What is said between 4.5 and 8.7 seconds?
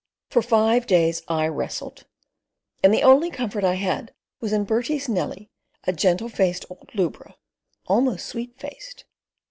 in Bertie's Nellie, a gentle faced old lubra almost sweet